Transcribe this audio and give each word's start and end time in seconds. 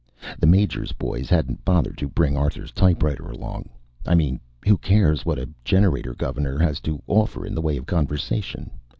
The 0.39 0.47
Major's 0.47 0.93
boys 0.93 1.29
hadn't 1.29 1.63
bothered 1.63 1.95
to 1.99 2.07
bring 2.07 2.35
Arthur's 2.35 2.71
typewriter 2.71 3.27
along 3.29 3.69
I 4.03 4.15
mean 4.15 4.39
who 4.65 4.75
cares 4.77 5.27
what 5.27 5.37
a 5.37 5.47
generator 5.63 6.15
governor 6.15 6.57
had 6.57 6.77
to 6.85 7.03
offer 7.05 7.45
in 7.45 7.53
the 7.53 7.61
way 7.61 7.77
of 7.77 7.85
conversation? 7.85 8.71